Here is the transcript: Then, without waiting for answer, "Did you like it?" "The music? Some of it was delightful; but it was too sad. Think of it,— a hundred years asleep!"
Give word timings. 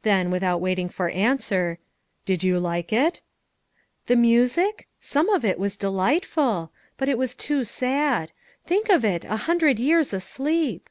Then, 0.00 0.30
without 0.30 0.62
waiting 0.62 0.88
for 0.88 1.10
answer, 1.10 1.78
"Did 2.24 2.42
you 2.42 2.58
like 2.58 2.90
it?" 2.90 3.20
"The 4.06 4.16
music? 4.16 4.88
Some 4.98 5.28
of 5.28 5.44
it 5.44 5.58
was 5.58 5.76
delightful; 5.76 6.72
but 6.96 7.10
it 7.10 7.18
was 7.18 7.34
too 7.34 7.64
sad. 7.64 8.32
Think 8.64 8.88
of 8.88 9.04
it,— 9.04 9.24
a 9.26 9.36
hundred 9.44 9.78
years 9.78 10.14
asleep!" 10.14 10.88